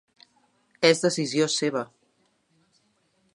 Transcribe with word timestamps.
És 0.89 1.03
decisió 1.03 1.49
seva. 1.57 1.85